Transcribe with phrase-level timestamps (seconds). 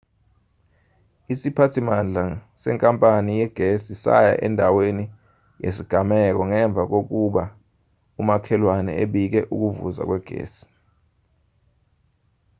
[1.33, 2.23] isiphathimandla
[2.61, 5.03] senkapani yegesi saya endaweni
[5.63, 7.43] yesigameko ngemva kokuba
[8.21, 10.63] umakhelwane ebike ukuvuza kwegesi